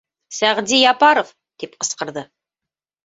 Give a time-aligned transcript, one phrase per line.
[0.37, 1.31] —Сәғди Япаров!—
[1.65, 2.25] тип ҡысҡырҙы.